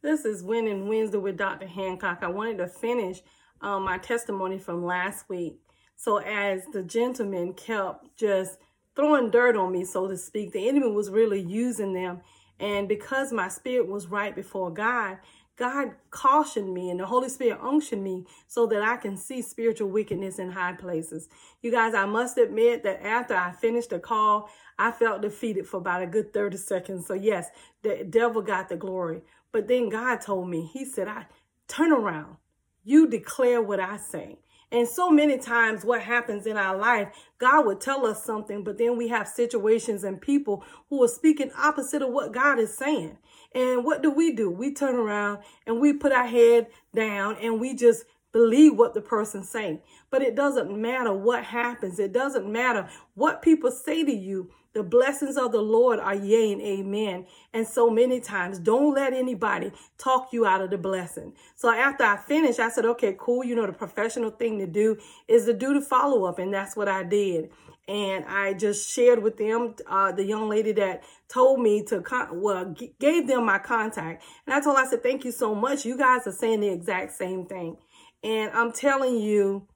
This 0.00 0.24
is 0.24 0.44
Winning 0.44 0.86
Wednesday 0.86 1.18
with 1.18 1.36
Dr. 1.36 1.66
Hancock. 1.66 2.20
I 2.22 2.28
wanted 2.28 2.58
to 2.58 2.68
finish 2.68 3.20
um, 3.60 3.82
my 3.82 3.98
testimony 3.98 4.56
from 4.56 4.84
last 4.84 5.28
week. 5.28 5.58
So, 5.96 6.18
as 6.18 6.62
the 6.72 6.84
gentleman 6.84 7.52
kept 7.52 8.16
just 8.16 8.58
throwing 8.94 9.32
dirt 9.32 9.56
on 9.56 9.72
me, 9.72 9.84
so 9.84 10.06
to 10.06 10.16
speak, 10.16 10.52
the 10.52 10.68
enemy 10.68 10.88
was 10.92 11.10
really 11.10 11.40
using 11.40 11.94
them. 11.94 12.20
And 12.60 12.86
because 12.86 13.32
my 13.32 13.48
spirit 13.48 13.88
was 13.88 14.06
right 14.06 14.36
before 14.36 14.70
God, 14.70 15.18
God 15.58 15.90
cautioned 16.10 16.72
me 16.72 16.90
and 16.90 17.00
the 17.00 17.06
Holy 17.06 17.28
Spirit 17.28 17.58
unctioned 17.60 18.04
me 18.04 18.24
so 18.46 18.66
that 18.66 18.80
I 18.82 18.96
can 18.96 19.16
see 19.16 19.42
spiritual 19.42 19.88
wickedness 19.88 20.38
in 20.38 20.52
high 20.52 20.74
places. 20.74 21.28
You 21.62 21.72
guys, 21.72 21.94
I 21.94 22.06
must 22.06 22.38
admit 22.38 22.84
that 22.84 23.04
after 23.04 23.34
I 23.34 23.50
finished 23.50 23.90
the 23.90 23.98
call, 23.98 24.48
I 24.78 24.92
felt 24.92 25.22
defeated 25.22 25.66
for 25.66 25.78
about 25.78 26.02
a 26.02 26.06
good 26.06 26.32
30 26.32 26.56
seconds. 26.56 27.06
So 27.08 27.14
yes, 27.14 27.48
the 27.82 28.06
devil 28.08 28.40
got 28.40 28.68
the 28.68 28.76
glory. 28.76 29.22
But 29.52 29.68
then 29.68 29.88
God 29.88 30.20
told 30.20 30.48
me, 30.48 30.68
he 30.72 30.84
said, 30.84 31.08
I 31.08 31.26
turn 31.68 31.92
around. 31.92 32.36
You 32.84 33.06
declare 33.06 33.60
what 33.62 33.80
I 33.80 33.96
say. 33.96 34.38
And 34.70 34.86
so 34.86 35.10
many 35.10 35.38
times, 35.38 35.84
what 35.84 36.02
happens 36.02 36.46
in 36.46 36.58
our 36.58 36.76
life, 36.76 37.08
God 37.38 37.64
would 37.64 37.80
tell 37.80 38.04
us 38.04 38.22
something, 38.22 38.64
but 38.64 38.76
then 38.76 38.98
we 38.98 39.08
have 39.08 39.26
situations 39.26 40.04
and 40.04 40.20
people 40.20 40.62
who 40.90 41.02
are 41.02 41.08
speaking 41.08 41.50
opposite 41.56 42.02
of 42.02 42.10
what 42.10 42.32
God 42.32 42.58
is 42.58 42.76
saying. 42.76 43.16
And 43.54 43.82
what 43.84 44.02
do 44.02 44.10
we 44.10 44.34
do? 44.34 44.50
We 44.50 44.74
turn 44.74 44.94
around 44.94 45.38
and 45.66 45.80
we 45.80 45.94
put 45.94 46.12
our 46.12 46.26
head 46.26 46.66
down 46.94 47.36
and 47.40 47.58
we 47.58 47.74
just 47.74 48.04
believe 48.32 48.76
what 48.76 48.92
the 48.92 49.00
person's 49.00 49.48
saying. 49.48 49.80
But 50.10 50.20
it 50.20 50.34
doesn't 50.34 50.76
matter 50.78 51.14
what 51.14 51.44
happens. 51.44 51.98
It 51.98 52.12
doesn't 52.12 52.50
matter 52.50 52.88
what 53.14 53.40
people 53.40 53.70
say 53.70 54.04
to 54.04 54.12
you. 54.12 54.50
The 54.78 54.84
blessings 54.84 55.36
of 55.36 55.50
the 55.50 55.60
Lord 55.60 55.98
are 55.98 56.14
yea 56.14 56.52
and 56.52 56.62
amen. 56.62 57.26
And 57.52 57.66
so 57.66 57.90
many 57.90 58.20
times, 58.20 58.60
don't 58.60 58.94
let 58.94 59.12
anybody 59.12 59.72
talk 59.98 60.32
you 60.32 60.46
out 60.46 60.60
of 60.60 60.70
the 60.70 60.78
blessing. 60.78 61.32
So 61.56 61.68
after 61.68 62.04
I 62.04 62.16
finished, 62.16 62.60
I 62.60 62.68
said, 62.68 62.84
okay, 62.84 63.16
cool. 63.18 63.42
You 63.42 63.56
know, 63.56 63.66
the 63.66 63.72
professional 63.72 64.30
thing 64.30 64.60
to 64.60 64.68
do 64.68 64.96
is 65.26 65.46
to 65.46 65.52
do 65.52 65.74
the 65.74 65.80
follow 65.80 66.26
up. 66.26 66.38
And 66.38 66.54
that's 66.54 66.76
what 66.76 66.86
I 66.86 67.02
did. 67.02 67.50
And 67.88 68.24
I 68.26 68.54
just 68.54 68.88
shared 68.88 69.20
with 69.20 69.36
them, 69.36 69.74
uh, 69.88 70.12
the 70.12 70.22
young 70.22 70.48
lady 70.48 70.70
that 70.74 71.02
told 71.28 71.58
me 71.58 71.82
to, 71.86 72.00
con- 72.00 72.40
well, 72.40 72.72
g- 72.72 72.94
gave 73.00 73.26
them 73.26 73.44
my 73.44 73.58
contact. 73.58 74.22
And 74.46 74.54
I 74.54 74.60
told 74.60 74.76
her, 74.76 74.84
I 74.84 74.86
said, 74.86 75.02
thank 75.02 75.24
you 75.24 75.32
so 75.32 75.56
much. 75.56 75.84
You 75.84 75.98
guys 75.98 76.24
are 76.28 76.32
saying 76.32 76.60
the 76.60 76.68
exact 76.68 77.16
same 77.16 77.46
thing. 77.46 77.78
And 78.22 78.52
I'm 78.52 78.70
telling 78.70 79.16
you, 79.16 79.66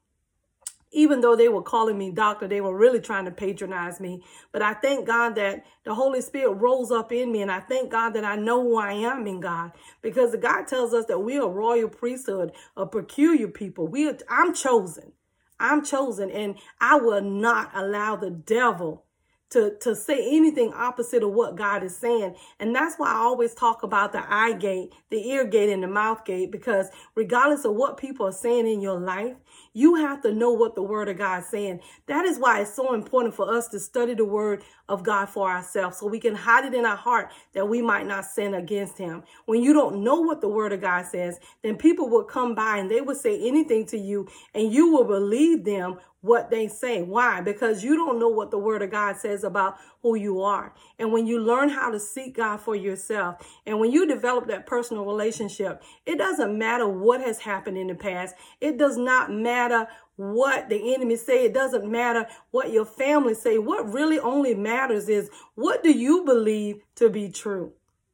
even 0.93 1.21
though 1.21 1.37
they 1.37 1.48
were 1.48 1.62
calling 1.62 1.98
me 1.98 2.11
doctor, 2.11 2.48
they 2.48 2.61
were 2.61 2.77
really 2.77 3.01
trying 3.01 3.25
to 3.27 3.31
patronize 3.31 4.01
me. 4.01 4.23
But 4.53 4.62
I 4.62 4.75
thank 4.75 5.07
God 5.07 5.35
that 5.37 5.65
the 5.85 5.95
Holy 5.95 6.21
Spirit 6.21 6.53
rose 6.55 6.91
up 6.91 7.12
in 7.12 7.33
me. 7.33 7.43
And 7.43 7.51
I 7.51 7.61
thank 7.61 7.91
God 7.91 8.11
that 8.11 8.25
I 8.25 8.37
know 8.37 8.62
who 8.62 8.79
I 8.79 8.93
am 8.93 9.27
in 9.27 9.41
God 9.41 9.73
because 10.03 10.37
God 10.37 10.67
tells 10.69 10.95
us 10.95 11.07
that 11.07 11.20
we 11.20 11.39
are 11.39 11.48
royal 11.48 11.89
priesthood, 11.89 12.53
a 12.77 12.87
peculiar 12.87 13.48
people. 13.48 13.89
We 13.89 14.09
are, 14.09 14.19
I'm 14.29 14.55
chosen. 14.55 15.13
I'm 15.61 15.85
chosen 15.85 16.31
and 16.31 16.57
I 16.81 16.97
will 16.97 17.23
not 17.23 17.70
allow 17.75 18.17
the 18.17 18.31
devil 18.31 19.05
to, 19.51 19.77
to 19.81 19.95
say 19.95 20.37
anything 20.37 20.73
opposite 20.75 21.23
of 21.23 21.33
what 21.33 21.57
God 21.57 21.85
is 21.85 21.97
saying. 21.97 22.35
And 22.59 22.75
that's 22.75 22.97
why 22.97 23.13
I 23.13 23.19
always 23.19 23.55
talk 23.55 23.83
about 23.83 24.13
the 24.13 24.25
eye 24.29 24.55
gate, 24.55 24.93
the 25.11 25.29
ear 25.29 25.47
gate, 25.47 25.70
and 25.70 25.83
the 25.83 25.89
mouth 25.89 26.25
gate, 26.25 26.51
because 26.51 26.89
regardless 27.15 27.65
of 27.65 27.75
what 27.75 27.97
people 27.98 28.27
are 28.27 28.33
saying 28.33 28.67
in 28.67 28.81
your 28.81 28.98
life, 28.98 29.37
you 29.73 29.95
have 29.97 30.23
to 30.23 30.33
know 30.33 30.53
what 30.53 30.75
the 30.75 30.83
word 30.83 31.09
of 31.09 31.19
God 31.19 31.42
is 31.42 31.48
saying. 31.48 31.81
That 32.06 32.25
is 32.25 32.39
why 32.39 32.61
it's 32.61 32.75
so 32.75 32.95
important 32.95 33.34
for 33.34 33.53
us 33.53 33.69
to 33.69 33.81
study 33.81 34.14
the 34.14 34.25
word 34.25 34.62
of 34.89 35.03
God 35.03 35.27
for 35.27 35.51
ourselves 35.51 35.98
so 35.98 36.06
we 36.06 36.20
can 36.20 36.34
hide 36.34 36.64
it 36.64 36.75
in 36.75 36.84
our 36.84 36.97
heart 36.97 37.31
that 37.55 37.69
we 37.69 37.81
might 37.81 38.06
not 38.06 38.25
sin 38.25 38.55
against 38.55 38.98
him. 38.98 39.23
When 39.47 39.62
you 39.62 39.73
don't 39.73 40.03
know 40.05 40.20
what 40.20 40.41
the 40.41 40.48
word 40.48 40.73
of 40.73 40.81
God 40.81 41.06
says, 41.06 41.39
then 41.62 41.77
people 41.77 42.09
will 42.09 42.25
come 42.25 42.55
by 42.55 42.79
and 42.79 42.91
they 42.91 43.01
will 43.01 43.14
say 43.14 43.41
anything 43.47 43.87
to 43.87 43.98
you 43.98 44.29
and 44.55 44.73
you 44.73 44.92
will 44.92 45.05
believe 45.05 45.64
them 45.64 45.98
what 46.23 46.51
they 46.51 46.69
say. 46.69 47.02
Why? 47.02 47.41
Because 47.41 47.83
you 47.83 47.96
don't 47.96 48.20
know 48.20 48.29
what 48.29 48.51
the 48.51 48.58
word 48.58 48.80
of 48.83 48.91
God 48.91 49.17
says 49.17 49.42
about 49.42 49.77
who 50.02 50.14
you 50.14 50.41
are. 50.42 50.73
And 50.98 51.13
when 51.13 51.27
you 51.27 51.41
learn 51.41 51.69
how 51.69 51.91
to 51.91 51.98
seek 51.98 52.36
God 52.36 52.58
for 52.58 52.77
yourself 52.77 53.45
and 53.67 53.80
when 53.80 53.91
you 53.91 54.07
develop 54.07 54.46
that 54.46 54.67
personal 54.67 55.05
relationship, 55.05 55.83
it 56.07 56.19
doesn't 56.19 56.57
matter 56.57 56.89
what 56.89 57.20
has 57.20 57.41
happened 57.41 57.77
in 57.77 57.89
the 57.89 57.95
past. 57.95 58.36
It 58.61 58.79
does 58.79 58.96
not 58.96 59.33
matter 59.62 59.89
what 60.17 60.68
the 60.68 60.95
enemy 60.95 61.17
say. 61.17 61.45
It 61.45 61.55
doesn't 61.55 61.90
matter 61.90 62.27
what 62.50 62.73
your 62.73 62.84
family 62.84 63.34
say. 63.34 63.58
What 63.58 63.92
really 63.92 64.18
only 64.18 64.55
matters 64.55 65.08
is 65.08 65.30
what 65.55 65.83
do 65.83 65.90
you 65.90 66.24
believe 66.24 66.83
to 66.96 67.08
be 67.08 67.30
true? 67.30 67.72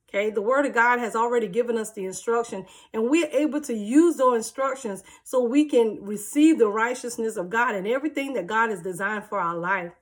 Okay, 0.08 0.31
the 0.31 0.41
word 0.41 0.64
of 0.64 0.72
God 0.72 1.00
has 1.00 1.14
already 1.14 1.48
given 1.48 1.76
us 1.76 1.92
the 1.92 2.06
instruction, 2.06 2.64
and 2.94 3.10
we're 3.10 3.28
able 3.31 3.60
to 3.60 3.75
use 3.75 4.16
those 4.16 4.38
instructions 4.38 5.04
so 5.22 5.42
we 5.44 5.66
can 5.66 5.98
receive 6.00 6.58
the 6.58 6.69
righteousness 6.69 7.37
of 7.37 7.50
God 7.50 7.75
and 7.75 7.87
everything 7.87 8.32
that 8.32 8.47
God 8.47 8.70
has 8.70 8.81
designed 8.81 9.25
for 9.25 9.38
our 9.38 9.54
life. 9.54 9.92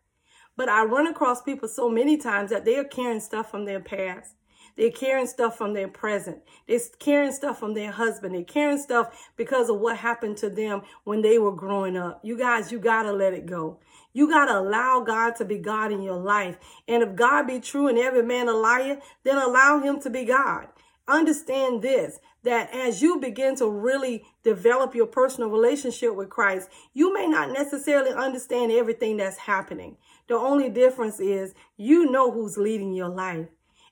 But 0.56 0.68
I 0.68 0.84
run 0.84 1.08
across 1.08 1.42
people 1.42 1.68
so 1.68 1.90
many 1.90 2.16
times 2.18 2.50
that 2.50 2.64
they 2.64 2.76
are 2.76 2.84
carrying 2.84 3.18
stuff 3.18 3.50
from 3.50 3.64
their 3.64 3.80
past. 3.80 4.36
They're 4.76 4.90
carrying 4.90 5.26
stuff 5.26 5.56
from 5.56 5.72
their 5.72 5.88
present. 5.88 6.38
They're 6.68 6.80
carrying 6.98 7.32
stuff 7.32 7.58
from 7.58 7.74
their 7.74 7.90
husband. 7.90 8.34
They're 8.34 8.44
carrying 8.44 8.78
stuff 8.78 9.30
because 9.36 9.70
of 9.70 9.80
what 9.80 9.96
happened 9.96 10.36
to 10.38 10.50
them 10.50 10.82
when 11.04 11.22
they 11.22 11.38
were 11.38 11.54
growing 11.54 11.96
up. 11.96 12.20
You 12.22 12.36
guys, 12.36 12.70
you 12.70 12.78
got 12.78 13.04
to 13.04 13.12
let 13.12 13.32
it 13.32 13.46
go. 13.46 13.78
You 14.12 14.28
got 14.28 14.46
to 14.46 14.58
allow 14.58 15.00
God 15.00 15.36
to 15.36 15.44
be 15.44 15.58
God 15.58 15.92
in 15.92 16.02
your 16.02 16.18
life. 16.18 16.58
And 16.88 17.02
if 17.02 17.16
God 17.16 17.46
be 17.46 17.60
true 17.60 17.88
and 17.88 17.98
every 17.98 18.22
man 18.22 18.48
a 18.48 18.52
liar, 18.52 18.98
then 19.24 19.36
allow 19.36 19.80
him 19.80 20.00
to 20.00 20.10
be 20.10 20.24
God. 20.24 20.68
Understand 21.08 21.82
this 21.82 22.18
that 22.42 22.72
as 22.72 23.02
you 23.02 23.18
begin 23.18 23.56
to 23.56 23.68
really 23.68 24.24
develop 24.44 24.94
your 24.94 25.06
personal 25.06 25.50
relationship 25.50 26.14
with 26.14 26.30
Christ, 26.30 26.68
you 26.94 27.12
may 27.12 27.26
not 27.26 27.50
necessarily 27.50 28.12
understand 28.12 28.70
everything 28.70 29.16
that's 29.16 29.36
happening. 29.36 29.96
The 30.28 30.34
only 30.34 30.68
difference 30.68 31.18
is 31.18 31.54
you 31.76 32.10
know 32.10 32.30
who's 32.30 32.56
leading 32.56 32.94
your 32.94 33.08
life. 33.08 33.48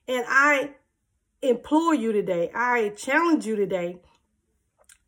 And 0.07 0.25
I 0.27 0.71
implore 1.41 1.93
you 1.93 2.11
today, 2.11 2.51
I 2.53 2.89
challenge 2.89 3.45
you 3.45 3.55
today 3.55 3.99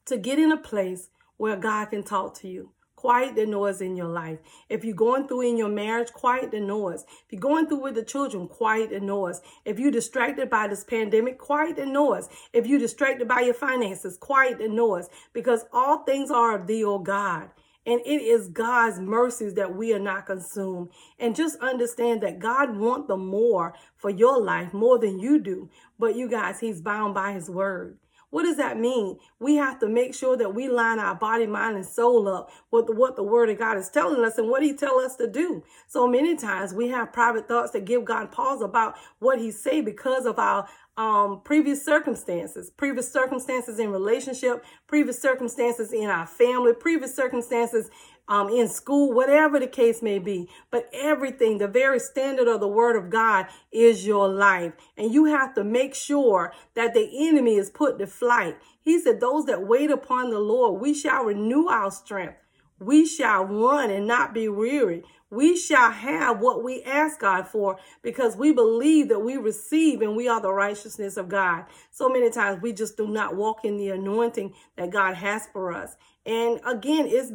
to 0.05 0.17
get 0.17 0.39
in 0.39 0.51
a 0.51 0.57
place 0.57 1.09
where 1.37 1.55
God 1.55 1.85
can 1.85 2.03
talk 2.03 2.35
to 2.39 2.47
you. 2.47 2.71
Quiet 2.95 3.35
the 3.35 3.45
noise 3.45 3.79
in 3.79 3.95
your 3.95 4.07
life. 4.07 4.39
If 4.69 4.83
you're 4.83 4.95
going 4.95 5.27
through 5.27 5.41
in 5.41 5.55
your 5.55 5.69
marriage, 5.69 6.11
quiet 6.11 6.49
the 6.49 6.59
noise. 6.59 7.05
If 7.25 7.31
you're 7.31 7.39
going 7.39 7.67
through 7.67 7.83
with 7.83 7.93
the 7.93 8.01
children, 8.01 8.47
quiet 8.47 8.89
the 8.89 8.99
noise. 8.99 9.39
If 9.65 9.77
you're 9.77 9.91
distracted 9.91 10.49
by 10.49 10.67
this 10.67 10.83
pandemic, 10.83 11.37
quiet 11.37 11.75
the 11.75 11.85
noise. 11.85 12.27
If 12.53 12.65
you're 12.65 12.79
distracted 12.79 13.27
by 13.27 13.41
your 13.41 13.53
finances, 13.53 14.17
quiet 14.17 14.57
the 14.57 14.67
noise. 14.67 15.09
Because 15.31 15.65
all 15.71 15.99
things 15.99 16.31
are 16.31 16.59
of 16.59 16.65
thee, 16.65 16.83
O 16.83 16.97
God. 16.97 17.51
And 17.87 18.01
it 18.01 18.21
is 18.21 18.49
God's 18.49 18.99
mercies 18.99 19.55
that 19.55 19.75
we 19.75 19.93
are 19.93 19.99
not 19.99 20.27
consumed. 20.27 20.89
And 21.19 21.35
just 21.35 21.57
understand 21.61 22.21
that 22.23 22.39
God 22.39 22.77
wants 22.77 23.07
the 23.07 23.17
more 23.17 23.73
for 23.97 24.11
your 24.11 24.41
life, 24.41 24.73
more 24.73 24.99
than 24.99 25.19
you 25.19 25.39
do. 25.39 25.69
But 25.99 26.17
you 26.17 26.29
guys, 26.29 26.59
He's 26.59 26.81
bound 26.81 27.15
by 27.15 27.33
His 27.33 27.49
word. 27.49 27.97
What 28.29 28.43
does 28.43 28.57
that 28.57 28.77
mean? 28.77 29.17
We 29.39 29.55
have 29.55 29.79
to 29.79 29.87
make 29.87 30.13
sure 30.13 30.35
that 30.37 30.53
we 30.53 30.67
line 30.67 30.99
our 30.99 31.15
body, 31.15 31.47
mind, 31.47 31.77
and 31.77 31.85
soul 31.85 32.27
up 32.27 32.49
with 32.71 32.89
what 32.89 33.15
the 33.15 33.23
word 33.23 33.49
of 33.49 33.57
God 33.57 33.77
is 33.77 33.89
telling 33.89 34.23
us 34.23 34.37
and 34.37 34.49
what 34.49 34.63
he 34.63 34.73
tell 34.73 34.99
us 34.99 35.15
to 35.15 35.27
do. 35.27 35.63
So 35.87 36.07
many 36.07 36.35
times 36.35 36.73
we 36.73 36.89
have 36.89 37.13
private 37.13 37.47
thoughts 37.47 37.71
that 37.71 37.85
give 37.85 38.03
God 38.03 38.31
pause 38.31 38.61
about 38.61 38.95
what 39.19 39.39
he 39.39 39.51
say 39.51 39.81
because 39.81 40.25
of 40.25 40.39
our 40.39 40.67
um, 40.97 41.41
previous 41.43 41.85
circumstances, 41.85 42.71
previous 42.71 43.11
circumstances 43.11 43.79
in 43.79 43.91
relationship, 43.91 44.65
previous 44.87 45.21
circumstances 45.21 45.93
in 45.93 46.09
our 46.09 46.25
family, 46.25 46.73
previous 46.73 47.15
circumstances 47.15 47.89
um, 48.27 48.49
in 48.49 48.67
school, 48.67 49.13
whatever 49.13 49.59
the 49.59 49.67
case 49.67 50.01
may 50.01 50.19
be. 50.19 50.49
But 50.71 50.89
everything, 50.93 51.57
the 51.57 51.67
very 51.67 51.99
standard 51.99 52.47
of 52.47 52.59
the 52.59 52.67
word 52.67 52.95
of 52.95 53.09
God 53.09 53.47
is 53.71 54.05
your 54.05 54.27
life. 54.27 54.73
And 54.97 55.13
you 55.13 55.25
have 55.25 55.53
to 55.55 55.63
make 55.63 55.95
sure 55.95 56.53
that 56.75 56.93
the 56.93 57.27
enemy 57.27 57.55
is 57.55 57.69
put 57.69 57.99
to 57.99 58.07
flight. 58.07 58.57
He 58.81 58.99
said, 58.99 59.19
those 59.19 59.45
that 59.45 59.67
wait 59.67 59.91
upon 59.91 60.29
the 60.29 60.39
Lord, 60.39 60.81
we 60.81 60.93
shall 60.93 61.25
renew 61.25 61.67
our 61.67 61.91
strength. 61.91 62.37
We 62.79 63.05
shall 63.05 63.45
run 63.45 63.89
and 63.89 64.05
not 64.05 64.33
be 64.33 64.47
weary. 64.49 65.03
We 65.29 65.57
shall 65.57 65.91
have 65.91 66.39
what 66.39 66.63
we 66.63 66.83
ask 66.83 67.19
God 67.19 67.47
for 67.47 67.77
because 68.01 68.37
we 68.37 68.53
believe 68.53 69.09
that 69.09 69.19
we 69.19 69.35
receive 69.35 70.01
and 70.01 70.15
we 70.15 70.27
are 70.27 70.39
the 70.39 70.53
righteousness 70.53 71.17
of 71.17 71.27
God. 71.27 71.65
So 71.91 72.07
many 72.07 72.29
times 72.29 72.61
we 72.61 72.71
just 72.71 72.95
do 72.95 73.07
not 73.07 73.35
walk 73.35 73.65
in 73.65 73.77
the 73.77 73.89
anointing 73.89 74.53
that 74.77 74.91
God 74.91 75.15
has 75.15 75.47
for 75.51 75.73
us. 75.73 75.97
And 76.25 76.61
again, 76.65 77.07
it's 77.09 77.31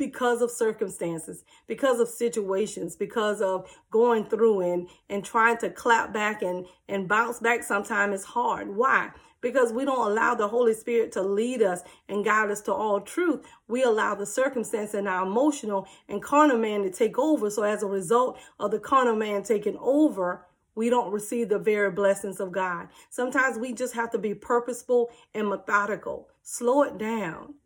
because 0.00 0.40
of 0.40 0.50
circumstances, 0.50 1.44
because 1.66 2.00
of 2.00 2.08
situations, 2.08 2.96
because 2.96 3.42
of 3.42 3.70
going 3.90 4.24
through 4.24 4.60
and, 4.60 4.88
and 5.10 5.22
trying 5.22 5.58
to 5.58 5.68
clap 5.68 6.10
back 6.10 6.40
and, 6.40 6.64
and 6.88 7.06
bounce 7.06 7.38
back 7.38 7.62
sometimes 7.62 8.20
is 8.20 8.24
hard. 8.24 8.74
Why? 8.74 9.10
Because 9.42 9.74
we 9.74 9.84
don't 9.84 10.10
allow 10.10 10.34
the 10.34 10.48
Holy 10.48 10.72
Spirit 10.72 11.12
to 11.12 11.22
lead 11.22 11.60
us 11.60 11.82
and 12.08 12.24
guide 12.24 12.50
us 12.50 12.62
to 12.62 12.72
all 12.72 13.02
truth. 13.02 13.44
We 13.68 13.82
allow 13.82 14.14
the 14.14 14.24
circumstance 14.24 14.94
and 14.94 15.06
our 15.06 15.26
emotional 15.26 15.86
and 16.08 16.22
carnal 16.22 16.56
man 16.56 16.82
to 16.84 16.90
take 16.90 17.18
over. 17.18 17.50
So 17.50 17.62
as 17.62 17.82
a 17.82 17.86
result 17.86 18.38
of 18.58 18.70
the 18.70 18.80
carnal 18.80 19.16
man 19.16 19.42
taking 19.42 19.76
over, 19.82 20.46
we 20.74 20.88
don't 20.88 21.12
receive 21.12 21.50
the 21.50 21.58
very 21.58 21.90
blessings 21.90 22.40
of 22.40 22.52
God. 22.52 22.88
Sometimes 23.10 23.58
we 23.58 23.74
just 23.74 23.92
have 23.92 24.10
to 24.12 24.18
be 24.18 24.34
purposeful 24.34 25.10
and 25.34 25.50
methodical. 25.50 26.28
Slow 26.42 26.84
it 26.84 26.96
down. 26.96 27.56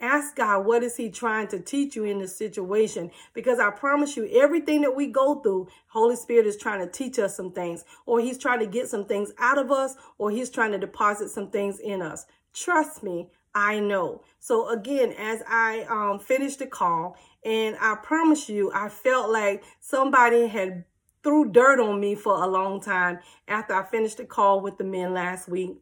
Ask 0.00 0.36
God, 0.36 0.64
what 0.64 0.82
is 0.82 0.96
he 0.96 1.10
trying 1.10 1.48
to 1.48 1.60
teach 1.60 1.94
you 1.94 2.04
in 2.04 2.18
this 2.18 2.34
situation? 2.34 3.10
Because 3.34 3.58
I 3.58 3.70
promise 3.70 4.16
you, 4.16 4.28
everything 4.32 4.80
that 4.80 4.96
we 4.96 5.06
go 5.06 5.36
through, 5.36 5.68
Holy 5.88 6.16
Spirit 6.16 6.46
is 6.46 6.56
trying 6.56 6.80
to 6.80 6.90
teach 6.90 7.18
us 7.18 7.36
some 7.36 7.52
things, 7.52 7.84
or 8.06 8.20
he's 8.20 8.38
trying 8.38 8.60
to 8.60 8.66
get 8.66 8.88
some 8.88 9.04
things 9.04 9.32
out 9.38 9.58
of 9.58 9.70
us, 9.70 9.96
or 10.16 10.30
he's 10.30 10.48
trying 10.48 10.72
to 10.72 10.78
deposit 10.78 11.28
some 11.28 11.50
things 11.50 11.78
in 11.78 12.00
us. 12.00 12.24
Trust 12.54 13.02
me, 13.02 13.28
I 13.54 13.80
know. 13.80 14.22
So 14.38 14.70
again, 14.70 15.12
as 15.18 15.42
I 15.46 15.86
um, 15.90 16.18
finished 16.18 16.60
the 16.60 16.66
call, 16.66 17.16
and 17.44 17.76
I 17.80 17.96
promise 17.96 18.48
you, 18.48 18.70
I 18.74 18.88
felt 18.88 19.30
like 19.30 19.64
somebody 19.80 20.46
had 20.46 20.84
threw 21.22 21.50
dirt 21.50 21.80
on 21.80 22.00
me 22.00 22.14
for 22.14 22.42
a 22.42 22.46
long 22.46 22.80
time 22.80 23.18
after 23.46 23.74
I 23.74 23.84
finished 23.84 24.16
the 24.16 24.24
call 24.24 24.60
with 24.60 24.78
the 24.78 24.84
men 24.84 25.12
last 25.12 25.48
week. 25.48 25.76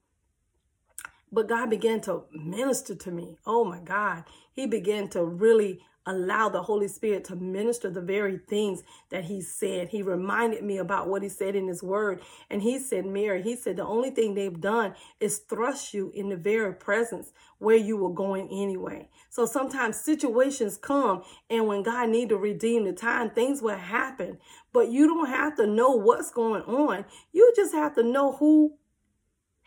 But 1.30 1.48
God 1.48 1.70
began 1.70 2.00
to 2.02 2.24
minister 2.32 2.94
to 2.94 3.10
me. 3.10 3.38
Oh 3.46 3.64
my 3.64 3.80
God. 3.80 4.24
He 4.52 4.66
began 4.66 5.08
to 5.10 5.24
really 5.24 5.80
allow 6.08 6.48
the 6.48 6.62
Holy 6.62 6.88
Spirit 6.88 7.22
to 7.22 7.36
minister 7.36 7.90
the 7.90 8.00
very 8.00 8.38
things 8.48 8.82
that 9.10 9.24
he 9.24 9.42
said. 9.42 9.90
He 9.90 10.02
reminded 10.02 10.64
me 10.64 10.78
about 10.78 11.08
what 11.08 11.22
he 11.22 11.28
said 11.28 11.54
in 11.54 11.68
his 11.68 11.82
word. 11.82 12.22
And 12.48 12.62
he 12.62 12.78
said, 12.78 13.04
Mary, 13.04 13.42
he 13.42 13.54
said, 13.54 13.76
the 13.76 13.84
only 13.84 14.10
thing 14.10 14.34
they've 14.34 14.60
done 14.60 14.94
is 15.20 15.40
thrust 15.40 15.92
you 15.92 16.10
in 16.14 16.30
the 16.30 16.36
very 16.36 16.72
presence 16.72 17.32
where 17.58 17.76
you 17.76 17.98
were 17.98 18.12
going 18.12 18.48
anyway. 18.50 19.10
So 19.28 19.44
sometimes 19.44 20.00
situations 20.00 20.78
come 20.78 21.22
and 21.50 21.66
when 21.66 21.82
God 21.82 22.08
need 22.08 22.30
to 22.30 22.38
redeem 22.38 22.84
the 22.84 22.92
time, 22.94 23.28
things 23.30 23.60
will 23.60 23.76
happen. 23.76 24.38
But 24.72 24.90
you 24.90 25.06
don't 25.06 25.28
have 25.28 25.56
to 25.56 25.66
know 25.66 25.90
what's 25.90 26.30
going 26.30 26.62
on. 26.62 27.04
You 27.32 27.52
just 27.54 27.74
have 27.74 27.94
to 27.96 28.02
know 28.02 28.32
who 28.32 28.78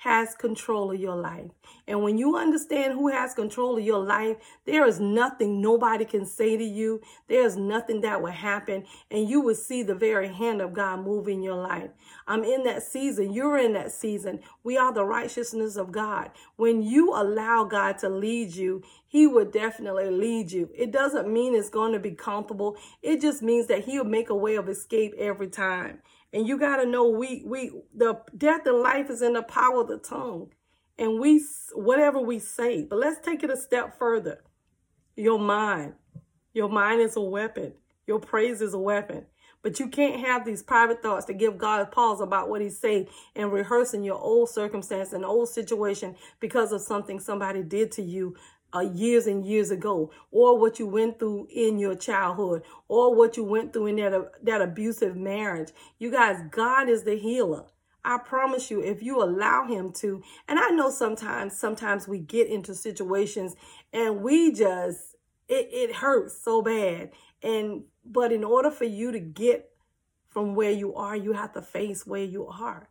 has 0.01 0.33
control 0.33 0.91
of 0.91 0.99
your 0.99 1.15
life. 1.15 1.51
And 1.87 2.01
when 2.01 2.17
you 2.17 2.35
understand 2.35 2.93
who 2.93 3.09
has 3.09 3.35
control 3.35 3.77
of 3.77 3.83
your 3.83 4.03
life, 4.03 4.37
there 4.65 4.87
is 4.87 4.99
nothing 4.99 5.61
nobody 5.61 6.05
can 6.05 6.25
say 6.25 6.57
to 6.57 6.63
you. 6.63 7.01
There's 7.27 7.55
nothing 7.55 8.01
that 8.01 8.19
will 8.19 8.31
happen. 8.31 8.85
And 9.11 9.29
you 9.29 9.41
will 9.41 9.53
see 9.53 9.83
the 9.83 9.93
very 9.93 10.33
hand 10.33 10.59
of 10.59 10.73
God 10.73 11.05
move 11.05 11.27
in 11.27 11.43
your 11.43 11.55
life. 11.55 11.91
I'm 12.25 12.43
in 12.43 12.63
that 12.63 12.81
season. 12.81 13.31
You're 13.31 13.59
in 13.59 13.73
that 13.73 13.91
season. 13.91 14.39
We 14.63 14.75
are 14.75 14.91
the 14.91 15.05
righteousness 15.05 15.75
of 15.75 15.91
God. 15.91 16.31
When 16.55 16.81
you 16.81 17.13
allow 17.13 17.65
God 17.65 17.99
to 17.99 18.09
lead 18.09 18.55
you, 18.55 18.81
he 19.07 19.27
will 19.27 19.45
definitely 19.45 20.09
lead 20.09 20.51
you. 20.51 20.71
It 20.73 20.91
doesn't 20.91 21.31
mean 21.31 21.53
it's 21.53 21.69
going 21.69 21.93
to 21.93 21.99
be 21.99 22.11
comfortable. 22.11 22.75
It 23.03 23.21
just 23.21 23.43
means 23.43 23.67
that 23.67 23.83
he'll 23.83 24.03
make 24.03 24.31
a 24.31 24.35
way 24.35 24.55
of 24.55 24.67
escape 24.67 25.13
every 25.19 25.49
time. 25.49 25.99
And 26.33 26.47
you 26.47 26.57
got 26.57 26.77
to 26.77 26.85
know 26.85 27.09
we 27.09 27.43
we 27.45 27.71
the 27.93 28.21
death 28.37 28.65
and 28.65 28.79
life 28.79 29.09
is 29.09 29.21
in 29.21 29.33
the 29.33 29.43
power 29.43 29.81
of 29.81 29.87
the 29.87 29.97
tongue. 29.97 30.51
And 30.97 31.19
we 31.19 31.43
whatever 31.73 32.19
we 32.19 32.39
say. 32.39 32.83
But 32.83 32.99
let's 32.99 33.25
take 33.25 33.43
it 33.43 33.49
a 33.49 33.57
step 33.57 33.97
further. 33.97 34.43
Your 35.15 35.39
mind. 35.39 35.93
Your 36.53 36.69
mind 36.69 37.01
is 37.01 37.15
a 37.15 37.21
weapon. 37.21 37.73
Your 38.07 38.19
praise 38.19 38.61
is 38.61 38.73
a 38.73 38.79
weapon. 38.79 39.25
But 39.63 39.79
you 39.79 39.87
can't 39.87 40.25
have 40.25 40.45
these 40.45 40.63
private 40.63 41.03
thoughts 41.03 41.25
to 41.25 41.33
give 41.33 41.57
God 41.57 41.91
pause 41.91 42.19
about 42.19 42.49
what 42.49 42.61
he's 42.61 42.79
saying 42.79 43.07
and 43.35 43.51
rehearsing 43.53 44.03
your 44.03 44.19
old 44.19 44.49
circumstance 44.49 45.13
and 45.13 45.23
old 45.23 45.49
situation 45.49 46.15
because 46.39 46.71
of 46.71 46.81
something 46.81 47.19
somebody 47.19 47.61
did 47.61 47.91
to 47.93 48.01
you 48.01 48.35
uh, 48.73 48.79
years 48.79 49.27
and 49.27 49.45
years 49.45 49.71
ago, 49.71 50.11
or 50.31 50.57
what 50.57 50.79
you 50.79 50.87
went 50.87 51.19
through 51.19 51.47
in 51.53 51.79
your 51.79 51.95
childhood, 51.95 52.63
or 52.87 53.15
what 53.15 53.37
you 53.37 53.43
went 53.43 53.73
through 53.73 53.87
in 53.87 53.95
that, 53.97 54.13
uh, 54.13 54.23
that 54.43 54.61
abusive 54.61 55.15
marriage. 55.15 55.71
You 55.99 56.11
guys, 56.11 56.41
God 56.51 56.89
is 56.89 57.03
the 57.03 57.17
healer. 57.17 57.65
I 58.03 58.17
promise 58.17 58.71
you, 58.71 58.81
if 58.81 59.03
you 59.03 59.21
allow 59.21 59.67
him 59.67 59.91
to, 59.99 60.23
and 60.47 60.57
I 60.57 60.69
know 60.69 60.89
sometimes, 60.89 61.57
sometimes 61.57 62.07
we 62.07 62.19
get 62.19 62.47
into 62.47 62.73
situations 62.73 63.55
and 63.93 64.21
we 64.21 64.51
just, 64.51 65.15
it, 65.47 65.69
it 65.71 65.95
hurts 65.95 66.41
so 66.43 66.61
bad. 66.61 67.11
And, 67.43 67.83
but 68.03 68.31
in 68.31 68.43
order 68.43 68.71
for 68.71 68.85
you 68.85 69.11
to 69.11 69.19
get 69.19 69.69
from 70.29 70.55
where 70.55 70.71
you 70.71 70.95
are, 70.95 71.15
you 71.15 71.33
have 71.33 71.53
to 71.53 71.61
face 71.61 72.07
where 72.07 72.23
you 72.23 72.47
are. 72.47 72.89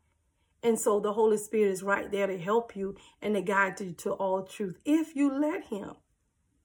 And 0.63 0.79
so 0.79 1.01
the 1.01 1.15
Holy 1.15 1.39
Spirit 1.39 1.71
is 1.71 1.83
right 1.83 2.11
there 2.11 2.27
to 2.27 2.39
help 2.39 2.77
you 2.77 2.97
and 3.23 3.35
to 3.35 3.41
guide 3.41 3.81
you 3.81 3.93
to 3.93 4.13
all 4.13 4.43
truth 4.43 4.79
if 4.85 5.17
you 5.17 5.33
let 5.33 5.65
Him. 5.67 5.93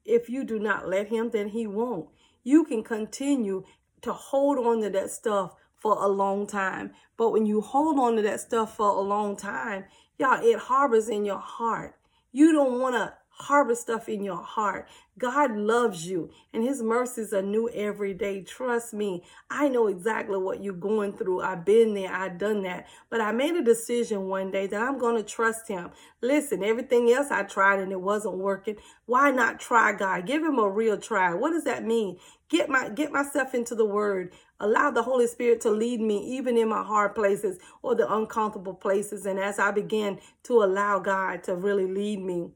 If 0.04 0.30
you 0.30 0.44
do 0.44 0.60
not 0.60 0.88
let 0.88 1.08
Him, 1.08 1.30
then 1.32 1.50
He 1.50 1.66
won't. 1.66 2.10
You 2.44 2.64
can 2.64 2.84
continue 2.84 3.64
to 4.02 4.14
hold 4.14 4.60
on 4.60 4.82
to 4.82 4.90
that 4.90 5.12
stuff 5.12 5.56
for 5.78 6.04
a 6.04 6.08
long 6.08 6.46
time. 6.46 6.92
But 7.18 7.32
when 7.32 7.46
you 7.46 7.62
hold 7.62 7.98
on 8.00 8.16
to 8.18 8.22
that 8.24 8.42
stuff 8.42 8.76
for 8.76 8.88
a 8.88 9.02
long 9.02 9.36
time, 9.38 9.86
y'all, 10.20 10.44
it 10.44 10.60
harbors 10.60 11.10
in 11.10 11.26
your 11.26 11.40
heart. 11.40 11.96
You 12.32 12.52
don't 12.52 12.80
want 12.80 12.96
to 12.96 13.14
harbor 13.38 13.76
stuff 13.76 14.08
in 14.08 14.24
your 14.24 14.42
heart. 14.42 14.88
God 15.18 15.56
loves 15.56 16.08
you 16.08 16.30
and 16.54 16.64
his 16.64 16.82
mercies 16.82 17.34
are 17.34 17.42
new 17.42 17.70
every 17.70 18.14
day. 18.14 18.42
Trust 18.42 18.94
me. 18.94 19.24
I 19.50 19.70
know 19.70 19.88
exactly 19.88 20.38
what 20.38 20.64
you're 20.64 20.74
going 20.74 21.14
through. 21.14 21.42
I've 21.42 21.64
been 21.64 21.94
there. 21.94 22.14
I've 22.14 22.38
done 22.38 22.64
that. 22.64 22.88
But 23.10 23.22
I 23.22 23.32
made 23.32 23.56
a 23.56 23.64
decision 23.64 24.28
one 24.28 24.52
day 24.52 24.68
that 24.68 24.82
I'm 24.82 24.98
going 24.98 25.16
to 25.16 25.24
trust 25.24 25.68
him. 25.68 25.92
Listen, 26.22 26.64
everything 26.64 27.12
else 27.12 27.28
I 27.30 27.44
tried 27.44 27.80
and 27.80 27.92
it 27.92 28.02
wasn't 28.02 28.38
working. 28.38 28.78
Why 29.06 29.32
not 29.32 29.60
try 29.60 29.94
God? 29.94 30.28
Give 30.28 30.44
him 30.44 30.60
a 30.60 30.70
real 30.70 30.98
try. 30.98 31.34
What 31.34 31.52
does 31.52 31.64
that 31.66 31.86
mean? 31.86 32.18
Get 32.50 32.70
my, 32.70 32.90
get 32.90 33.12
myself 33.12 33.54
into 33.54 33.76
the 33.76 33.86
word. 33.86 34.34
Allow 34.60 34.92
the 34.92 35.04
Holy 35.04 35.28
Spirit 35.28 35.62
to 35.62 35.72
lead 35.72 36.00
me 36.00 36.38
even 36.38 36.58
in 36.58 36.70
my 36.70 36.84
hard 36.84 37.16
places 37.16 37.58
or 37.82 37.96
the 37.96 38.14
uncomfortable 38.14 38.74
places. 38.74 39.26
And 39.26 39.40
as 39.40 39.60
I 39.60 39.72
began 39.72 40.20
to 40.44 40.64
allow 40.64 41.00
God 41.00 41.44
to 41.44 41.56
really 41.56 41.88
lead 41.88 42.22
me, 42.22 42.52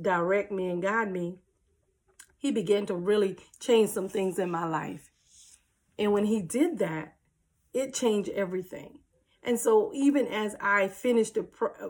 direct 0.00 0.52
me 0.52 0.68
and 0.68 0.82
guide 0.82 1.10
me, 1.10 1.38
he 2.38 2.50
began 2.50 2.86
to 2.86 2.94
really 2.94 3.36
change 3.60 3.90
some 3.90 4.08
things 4.08 4.38
in 4.38 4.50
my 4.50 4.66
life. 4.66 5.10
And 5.98 6.12
when 6.12 6.24
he 6.24 6.40
did 6.40 6.78
that, 6.78 7.16
it 7.74 7.94
changed 7.94 8.30
everything. 8.30 9.00
And 9.42 9.58
so 9.58 9.90
even 9.94 10.26
as 10.26 10.56
I 10.60 10.88
finished 10.88 11.34
the 11.34 11.46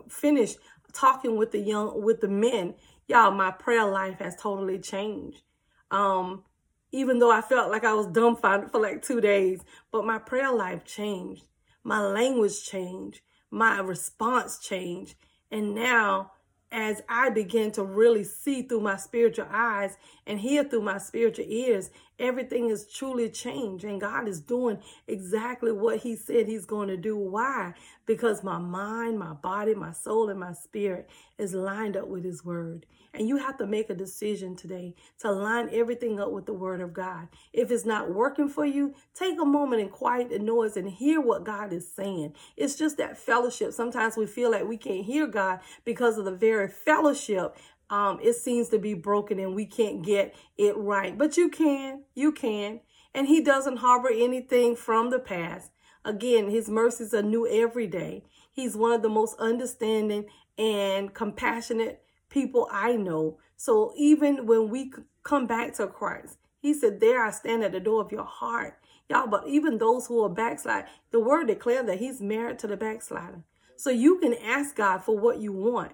finished 0.09 0.59
talking 0.93 1.37
with 1.37 1.53
the 1.53 1.59
young 1.59 2.03
with 2.03 2.21
the 2.21 2.29
men, 2.29 2.75
y'all, 3.07 3.31
my 3.31 3.51
prayer 3.51 3.85
life 3.87 4.19
has 4.19 4.37
totally 4.37 4.79
changed. 4.79 5.43
Um, 5.91 6.45
even 6.93 7.19
though 7.19 7.31
I 7.31 7.43
felt 7.43 7.71
like 7.71 7.85
I 7.85 7.95
was 7.95 8.07
dumbfounded 8.07 8.71
for 8.71 8.81
like 8.81 9.03
two 9.03 9.21
days, 9.21 9.61
but 9.91 10.07
my 10.07 10.19
prayer 10.19 10.53
life 10.53 10.85
changed. 10.85 11.45
My 11.85 12.01
language 12.01 12.65
changed. 12.65 13.21
My 13.51 13.81
response 13.81 14.59
changed. 14.59 15.15
And 15.51 15.75
now 15.75 16.33
as 16.71 17.03
I 17.09 17.31
begin 17.31 17.71
to 17.73 17.85
really 17.85 18.25
see 18.25 18.63
through 18.63 18.81
my 18.81 18.97
spiritual 18.97 19.47
eyes 19.51 19.97
and 20.27 20.39
hear 20.39 20.65
through 20.65 20.83
my 20.83 20.99
spiritual 20.99 21.47
ears, 21.49 21.91
everything 22.19 22.71
is 22.71 22.87
truly 22.87 23.29
changed. 23.29 23.85
And 23.85 24.01
God 24.01 24.29
is 24.29 24.41
doing 24.41 24.79
exactly 25.07 25.73
what 25.73 25.99
He 25.99 26.17
said 26.17 26.47
He's 26.47 26.67
going 26.67 26.89
to 26.89 26.97
do. 26.97 27.17
Why? 27.17 27.75
Because 28.07 28.43
my 28.43 28.59
mind, 28.59 29.19
my 29.19 29.35
body, 29.35 29.75
my 29.75 29.93
soul, 29.93 30.29
and 30.29 30.41
my 30.41 30.53
spirit 30.53 31.09
is 31.39 31.55
lined 31.55 31.97
up 31.97 32.09
with 32.09 32.25
His 32.25 32.45
Word. 32.45 32.87
And 33.15 33.29
you 33.29 33.39
have 33.39 33.57
to 33.59 33.67
make 33.67 33.91
a 33.91 33.95
decision 33.95 34.55
today 34.55 34.95
to 35.21 35.31
line 35.31 35.71
everything 35.73 36.21
up 36.21 36.31
with 36.31 36.47
the 36.47 36.53
word 36.53 36.81
of 36.81 36.93
God. 36.93 37.29
If 37.53 37.71
it's 37.71 37.87
not 37.87 38.13
working 38.13 38.49
for 38.49 38.65
you, 38.65 38.95
take 39.15 39.41
a 39.41 39.45
moment 39.45 39.83
and 39.83 39.91
quiet 39.91 40.31
the 40.31 40.39
noise 40.39 40.77
and 40.77 40.89
hear 40.89 41.21
what 41.21 41.45
God 41.45 41.73
is 41.73 41.91
saying. 41.91 42.35
It's 42.57 42.77
just 42.77 42.99
that 42.99 43.17
fellowship. 43.19 43.73
Sometimes 43.73 44.17
we 44.17 44.27
feel 44.27 44.51
like 44.51 44.69
we 44.69 44.77
can't 44.77 45.05
hear 45.05 45.27
God 45.27 45.61
because 45.85 46.19
of 46.19 46.27
the 46.27 46.33
very 46.33 46.69
fellowship 46.69 47.57
um, 47.91 48.19
it 48.23 48.35
seems 48.35 48.69
to 48.71 48.79
be 48.79 48.95
broken 48.95 49.39
and 49.39 49.55
we 49.55 49.65
can't 49.65 50.05
get 50.05 50.35
it 50.57 50.77
right. 50.77 51.17
But 51.17 51.37
you 51.37 51.49
can, 51.49 52.05
you 52.15 52.33
can. 52.33 52.81
And 53.15 53.27
he 53.27 53.41
doesn't 53.41 53.79
harbor 53.79 54.11
anything 54.13 54.77
from 54.77 55.11
the 55.11 55.19
past. 55.19 55.71
Again, 56.05 56.51
his 56.51 56.69
mercies 56.69 57.15
are 57.15 57.23
new 57.23 57.49
every 57.49 57.87
day. 57.87 58.25
He's 58.53 58.77
one 58.77 58.93
of 58.93 59.03
the 59.03 59.09
most 59.09 59.39
understanding 59.39 60.27
and 60.57 61.15
compassionate 61.15 62.03
people 62.29 62.69
I 62.71 62.97
know. 62.97 63.39
So 63.57 63.93
even 63.97 64.47
when 64.47 64.69
we 64.69 64.93
come 65.23 65.47
back 65.47 65.75
to 65.75 65.87
Christ, 65.87 66.39
he 66.61 66.75
said, 66.75 67.01
there 67.01 67.25
I 67.25 67.31
stand 67.31 67.63
at 67.63 67.73
the 67.73 67.81
door 67.81 68.03
of 68.03 68.13
your 68.13 68.25
heart. 68.25 68.79
Y'all, 69.09 69.27
but 69.27 69.47
even 69.47 69.79
those 69.79 70.07
who 70.07 70.23
are 70.23 70.29
backslide, 70.29 70.85
the 71.11 71.21
word 71.21 71.47
declares 71.47 71.87
that 71.87 71.99
he's 71.99 72.21
married 72.21 72.59
to 72.59 72.67
the 72.67 72.77
backslider. 72.77 73.43
So 73.77 73.91
you 73.91 74.19
can 74.19 74.35
ask 74.35 74.77
God 74.77 74.99
for 74.99 75.17
what 75.17 75.39
you 75.39 75.53
want. 75.53 75.93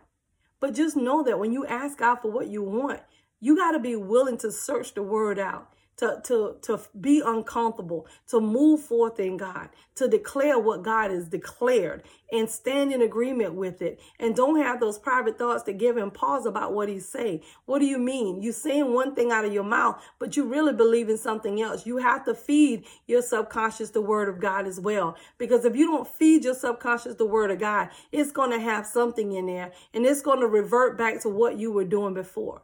But 0.64 0.72
just 0.72 0.96
know 0.96 1.22
that 1.24 1.38
when 1.38 1.52
you 1.52 1.66
ask 1.66 1.98
God 1.98 2.20
for 2.22 2.30
what 2.30 2.46
you 2.46 2.62
want, 2.62 3.00
you 3.38 3.54
got 3.54 3.72
to 3.72 3.78
be 3.78 3.96
willing 3.96 4.38
to 4.38 4.50
search 4.50 4.94
the 4.94 5.02
word 5.02 5.38
out 5.38 5.68
to, 5.96 6.20
to, 6.24 6.56
to 6.62 6.80
be 7.00 7.22
uncomfortable, 7.24 8.06
to 8.28 8.40
move 8.40 8.80
forth 8.80 9.20
in 9.20 9.36
God, 9.36 9.68
to 9.96 10.08
declare 10.08 10.58
what 10.58 10.82
God 10.82 11.10
has 11.10 11.28
declared 11.28 12.02
and 12.32 12.50
stand 12.50 12.92
in 12.92 13.02
agreement 13.02 13.54
with 13.54 13.80
it. 13.80 14.00
And 14.18 14.34
don't 14.34 14.60
have 14.60 14.80
those 14.80 14.98
private 14.98 15.38
thoughts 15.38 15.62
to 15.64 15.72
give 15.72 15.96
him 15.96 16.10
pause 16.10 16.46
about 16.46 16.72
what 16.72 16.88
he's 16.88 17.08
saying. 17.08 17.42
What 17.66 17.78
do 17.78 17.86
you 17.86 17.98
mean? 17.98 18.42
You're 18.42 18.52
saying 18.52 18.92
one 18.92 19.14
thing 19.14 19.30
out 19.30 19.44
of 19.44 19.52
your 19.52 19.64
mouth, 19.64 20.02
but 20.18 20.36
you 20.36 20.44
really 20.44 20.72
believe 20.72 21.08
in 21.08 21.18
something 21.18 21.60
else. 21.60 21.86
You 21.86 21.98
have 21.98 22.24
to 22.24 22.34
feed 22.34 22.84
your 23.06 23.22
subconscious 23.22 23.90
the 23.90 24.00
word 24.02 24.28
of 24.28 24.40
God 24.40 24.66
as 24.66 24.80
well. 24.80 25.16
Because 25.38 25.64
if 25.64 25.76
you 25.76 25.86
don't 25.86 26.08
feed 26.08 26.44
your 26.44 26.54
subconscious 26.54 27.14
the 27.14 27.26
word 27.26 27.50
of 27.50 27.60
God, 27.60 27.90
it's 28.10 28.32
going 28.32 28.50
to 28.50 28.60
have 28.60 28.86
something 28.86 29.32
in 29.32 29.46
there 29.46 29.72
and 29.92 30.04
it's 30.04 30.22
going 30.22 30.40
to 30.40 30.46
revert 30.46 30.98
back 30.98 31.20
to 31.22 31.28
what 31.28 31.58
you 31.58 31.70
were 31.70 31.84
doing 31.84 32.14
before. 32.14 32.62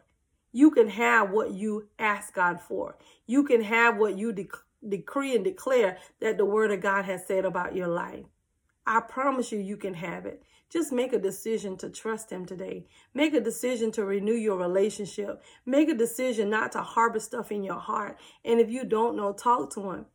You 0.52 0.71
can 0.71 0.88
have 0.88 1.30
what 1.30 1.52
you 1.52 1.88
ask 1.99 2.35
God 2.35 2.61
for. 2.61 2.97
You 3.26 3.45
can 3.45 3.62
have 3.62 3.97
what 3.97 4.19
you 4.19 4.33
de- 4.33 4.49
decree 4.87 5.35
and 5.35 5.45
declare 5.45 5.99
that 6.21 6.38
the 6.38 6.45
word 6.45 6.73
of 6.73 6.80
God 6.80 7.04
has 7.04 7.26
said 7.26 7.45
about 7.45 7.76
your 7.76 7.88
life. 7.88 8.25
I 8.87 9.00
promise 9.00 9.52
you, 9.52 9.59
you 9.59 9.76
can 9.76 9.95
have 9.95 10.26
it. 10.26 10.42
Just 10.71 10.92
make 10.92 11.12
a 11.12 11.19
decision 11.19 11.76
to 11.78 11.88
trust 11.90 12.30
Him 12.30 12.47
today. 12.47 12.87
Make 13.12 13.35
a 13.35 13.40
decision 13.40 13.92
to 13.92 14.04
renew 14.04 14.35
your 14.35 14.57
relationship. 14.57 15.42
Make 15.66 15.88
a 15.88 15.95
decision 15.95 16.49
not 16.50 16.73
to 16.73 16.83
harbor 16.83 17.21
stuff 17.21 17.52
in 17.52 17.62
your 17.62 17.78
heart. 17.78 18.19
And 18.45 18.61
if 18.61 18.71
you 18.71 18.85
don't 18.85 19.16
know, 19.16 19.33
talk 19.33 19.73
to 19.75 19.90
Him 19.90 20.07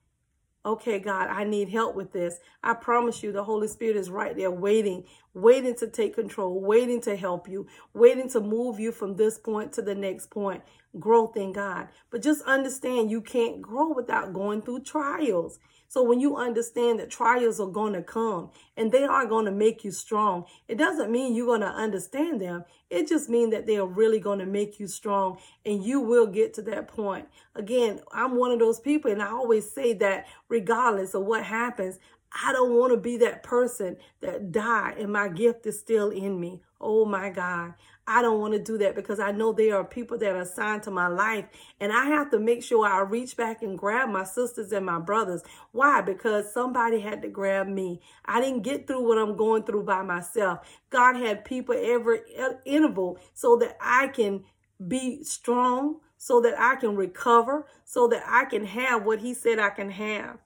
okay, 0.65 1.00
God, 1.00 1.29
I 1.29 1.43
need 1.43 1.69
help 1.69 1.95
with 1.95 2.12
this. 2.12 2.39
I 2.63 2.74
promise 2.74 3.22
you, 3.24 3.31
the 3.31 3.43
Holy 3.43 3.67
Spirit 3.67 3.95
is 3.95 4.10
right 4.10 4.36
there 4.36 4.51
waiting, 4.51 5.05
waiting 5.34 5.75
to 5.75 5.88
take 5.88 6.15
control, 6.15 6.60
waiting 6.60 7.00
to 7.01 7.15
help 7.15 7.48
you, 7.48 7.67
waiting 7.93 8.29
to 8.31 8.41
move 8.41 8.79
you 8.79 8.91
from 8.91 9.15
this 9.15 9.38
point 9.38 9.72
to 9.74 9.81
the 9.81 9.95
next 9.95 10.31
point. 10.31 10.63
Growth 11.00 11.38
in 11.38 11.53
God. 11.53 11.89
But 12.10 12.22
just 12.24 12.41
understand 12.43 13.12
you 13.12 13.22
can't 13.22 13.62
grow 13.62 13.93
without 13.93 14.34
going 14.34 14.62
through 14.62 14.84
trials. 14.84 15.60
So 15.88 16.04
when 16.04 16.20
you 16.20 16.36
understand 16.36 17.00
that 17.00 17.10
trials 17.10 17.60
are 17.60 17.68
going 17.68 17.94
to 17.94 18.01
come 18.01 18.50
and 18.75 18.92
they 18.92 19.04
are 19.04 19.25
going 19.25 19.46
to 19.46 19.51
make 19.51 19.84
you 19.84 19.92
strong, 19.92 20.46
it 20.68 20.77
doesn't 20.77 21.12
mean 21.12 21.36
you're 21.36 21.46
going 21.46 21.62
to 21.62 21.68
understand 21.68 22.42
them. 22.42 22.65
It 22.89 23.08
just 23.08 23.30
means 23.30 23.51
that 23.51 23.65
they 23.65 23.77
are 23.77 23.88
really 23.88 24.20
going 24.20 24.39
to 24.39 24.46
make 24.46 24.80
you 24.80 24.88
strong 24.88 25.38
and 25.65 25.84
you 25.84 26.01
will 26.01 26.27
get 26.27 26.54
to 26.56 26.62
that 26.63 26.88
point. 26.88 27.27
Again, 27.56 28.01
I'm 28.12 28.36
one 28.38 28.51
of 28.51 28.60
those 28.60 28.80
people 28.80 29.12
and 29.12 29.22
I 29.22 29.30
always 29.32 29.72
say 29.72 29.94
that 29.94 30.25
regardless 30.50 31.13
of 31.13 31.24
what 31.25 31.44
happens, 31.44 32.00
I 32.44 32.51
don't 32.51 32.74
want 32.74 32.92
to 32.92 32.98
be 32.98 33.18
that 33.18 33.44
person 33.44 33.98
that 34.22 34.51
die 34.51 34.96
and 35.00 35.12
my 35.12 35.30
gift 35.30 35.65
is 35.65 35.80
still 35.80 36.10
in 36.10 36.39
me. 36.39 36.62
Oh 36.79 37.05
my 37.05 37.29
God. 37.29 37.74
I 38.08 38.22
don't 38.22 38.39
want 38.39 38.53
to 38.53 38.60
do 38.60 38.77
that 38.79 38.96
because 38.96 39.20
I 39.20 39.32
know 39.32 39.51
there 39.51 39.77
are 39.77 39.84
people 39.84 40.17
that 40.20 40.36
are 40.36 40.41
assigned 40.41 40.84
to 40.84 40.91
my 40.91 41.08
life 41.08 41.46
and 41.79 41.91
I 41.91 42.05
have 42.05 42.29
to 42.32 42.39
make 42.39 42.63
sure 42.63 42.86
I 42.86 43.00
reach 43.01 43.36
back 43.36 43.63
and 43.63 43.77
grab 43.77 44.10
my 44.10 44.24
sisters 44.24 44.72
and 44.72 44.86
my 44.86 45.00
brothers. 45.00 45.41
Why? 45.72 46.01
Because 46.01 46.53
somebody 46.53 47.00
had 47.00 47.24
to 47.24 47.29
grab 47.29 47.67
me. 47.67 48.01
I 48.25 48.41
didn't 48.41 48.62
get 48.62 48.86
through 48.86 49.08
what 49.08 49.17
I'm 49.17 49.36
going 49.36 49.63
through 49.63 49.84
by 49.84 50.03
myself. 50.03 50.60
God 50.91 51.15
had 51.15 51.46
people 51.46 51.75
every 51.75 52.20
interval 52.65 53.17
so 53.34 53.55
that 53.58 53.77
I 53.82 54.10
can 54.10 54.44
be 54.88 55.24
strong, 55.24 56.01
so 56.17 56.41
that 56.41 56.60
I 56.60 56.75
can 56.75 56.96
recover, 56.96 57.65
so 57.86 58.08
that 58.10 58.24
I 58.27 58.46
can 58.46 58.65
have 58.65 59.03
what 59.03 59.20
he 59.20 59.34
said 59.34 59.58
I 59.58 59.70
can 59.70 59.89
have. 59.89 60.38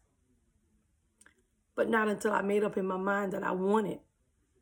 But 1.75 1.89
not 1.89 2.07
until 2.07 2.31
I 2.31 2.41
made 2.41 2.63
up 2.63 2.77
in 2.77 2.85
my 2.85 2.97
mind 2.97 3.33
that 3.33 3.43
I 3.43 3.51
want 3.51 3.87
it. 3.87 4.01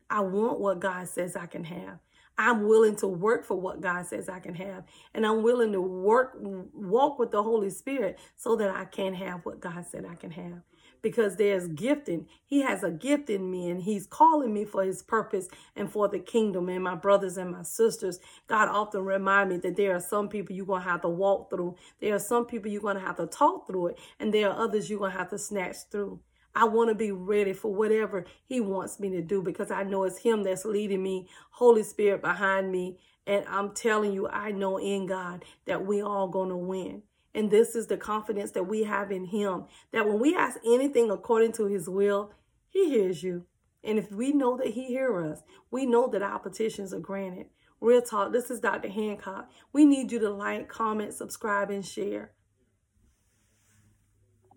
I 0.10 0.22
want 0.22 0.60
what 0.60 0.80
God 0.80 1.08
says 1.08 1.36
I 1.36 1.46
can 1.46 1.64
have. 1.66 2.00
I'm 2.38 2.68
willing 2.68 2.96
to 2.98 3.08
work 3.08 3.46
for 3.46 3.60
what 3.60 3.82
God 3.82 4.06
says 4.06 4.30
I 4.30 4.40
can 4.40 4.54
have. 4.56 4.84
And 5.14 5.26
I'm 5.26 5.42
willing 5.42 5.72
to 5.72 5.82
work, 5.82 6.38
walk 6.40 7.18
with 7.18 7.32
the 7.32 7.42
Holy 7.42 7.72
Spirit 7.72 8.20
so 8.36 8.56
that 8.58 8.70
I 8.70 8.86
can 8.86 9.16
have 9.16 9.44
what 9.44 9.60
God 9.60 9.84
said 9.90 10.06
I 10.06 10.16
can 10.16 10.32
have. 10.32 10.62
Because 11.02 11.36
there's 11.38 11.68
gifting. 11.70 12.28
He 12.46 12.62
has 12.62 12.84
a 12.84 12.92
gift 12.92 13.30
in 13.30 13.50
me 13.50 13.70
and 13.70 13.82
he's 13.82 14.06
calling 14.06 14.54
me 14.54 14.66
for 14.66 14.84
his 14.84 15.02
purpose 15.02 15.48
and 15.76 15.92
for 15.92 16.08
the 16.08 16.20
kingdom. 16.20 16.70
And 16.70 16.84
my 16.84 16.96
brothers 16.96 17.38
and 17.38 17.52
my 17.52 17.64
sisters, 17.64 18.20
God 18.48 18.68
often 18.68 19.04
remind 19.04 19.50
me 19.50 19.58
that 19.58 19.76
there 19.76 19.96
are 19.96 20.00
some 20.00 20.30
people 20.30 20.56
you're 20.56 20.66
going 20.66 20.84
to 20.84 20.90
have 20.90 21.02
to 21.02 21.10
walk 21.10 21.50
through. 21.50 21.76
There 22.02 22.14
are 22.14 22.20
some 22.20 22.46
people 22.46 22.70
you're 22.70 22.82
going 22.82 22.98
to 22.98 23.06
have 23.06 23.18
to 23.18 23.26
talk 23.26 23.68
through 23.68 23.88
it. 23.88 24.00
And 24.20 24.34
there 24.34 24.52
are 24.52 24.64
others 24.64 24.90
you're 24.90 25.00
going 25.00 25.12
to 25.12 25.18
have 25.18 25.30
to 25.30 25.40
snatch 25.40 25.78
through. 25.92 26.20
I 26.58 26.64
want 26.64 26.90
to 26.90 26.96
be 26.96 27.12
ready 27.12 27.54
for 27.54 27.72
whatever 27.72 28.26
he 28.44 28.62
wants 28.62 29.00
me 29.00 29.12
to 29.12 29.22
do 29.22 29.44
because 29.44 29.70
I 29.70 29.84
know 29.84 30.06
it's 30.06 30.18
him 30.18 30.42
that's 30.42 30.66
leading 30.66 31.04
me, 31.04 31.30
Holy 31.52 31.84
Spirit 31.84 32.24
behind 32.24 32.72
me. 32.72 32.98
And 33.28 33.46
I'm 33.48 33.76
telling 33.76 34.12
you, 34.12 34.28
I 34.28 34.54
know 34.54 34.80
in 34.80 35.06
God 35.06 35.46
that 35.68 35.86
we 35.86 36.02
all 36.02 36.28
going 36.28 36.50
to 36.50 36.58
win. 36.58 37.04
And 37.36 37.52
this 37.52 37.76
is 37.76 37.86
the 37.86 37.96
confidence 37.96 38.52
that 38.54 38.64
we 38.64 38.86
have 38.86 39.12
in 39.12 39.26
him, 39.26 39.66
that 39.92 40.08
when 40.08 40.20
we 40.20 40.36
ask 40.36 40.58
anything 40.66 41.12
according 41.12 41.52
to 41.54 41.68
his 41.68 41.88
will, 41.88 42.32
he 42.70 42.90
hears 42.90 43.22
you. 43.22 43.46
And 43.84 44.00
if 44.00 44.12
we 44.12 44.32
know 44.32 44.58
that 44.58 44.74
he 44.74 44.88
hears 44.88 45.38
us, 45.38 45.44
we 45.70 45.86
know 45.86 46.08
that 46.08 46.24
our 46.24 46.40
petitions 46.40 46.92
are 46.92 47.00
granted. 47.00 47.46
Real 47.80 48.02
talk, 48.02 48.32
this 48.32 48.50
is 48.50 48.62
Dr. 48.62 48.90
Hancock. 48.90 49.52
We 49.74 49.86
need 49.86 50.12
you 50.12 50.18
to 50.22 50.32
like, 50.32 50.70
comment, 50.70 51.14
subscribe, 51.14 51.70
and 51.70 51.86
share. 51.86 52.32